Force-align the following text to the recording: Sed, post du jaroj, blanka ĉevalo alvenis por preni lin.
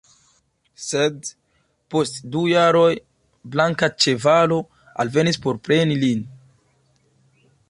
Sed, 0.85 1.29
post 1.95 2.17
du 2.37 2.41
jaroj, 2.53 2.89
blanka 3.57 3.93
ĉevalo 4.07 4.61
alvenis 5.05 5.41
por 5.45 5.65
preni 5.69 6.03
lin. 6.07 6.29